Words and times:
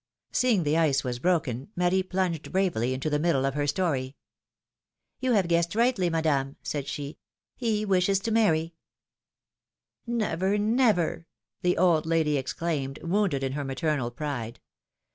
Seeing 0.31 0.63
the 0.63 0.77
ice 0.77 1.03
was 1.03 1.19
broken, 1.19 1.69
Marie 1.75 2.01
plunged 2.01 2.51
bravely 2.51 2.95
into 2.95 3.07
the 3.07 3.19
middle 3.19 3.45
of 3.45 3.53
her 3.53 3.67
story. 3.67 4.15
^^Yoii 5.21 5.35
have 5.35 5.47
guessed 5.47 5.75
rightly, 5.75 6.09
Madame/^ 6.09 6.55
said 6.63 6.87
she; 6.87 7.19
^^he 7.61 7.85
wishes 7.85 8.19
to 8.21 8.31
marry 8.31 8.73
Never, 10.07 10.57
never 10.57 11.27
the 11.61 11.77
old 11.77 12.07
lady 12.07 12.35
exclaimed, 12.37 12.97
wounded 13.03 13.43
in 13.43 13.51
her 13.51 13.63
maternal 13.63 14.09
pride. 14.09 14.59